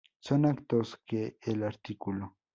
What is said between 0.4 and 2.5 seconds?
actos que el artículo.